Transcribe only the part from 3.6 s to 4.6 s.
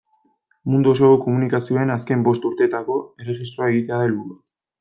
egitea da helburua.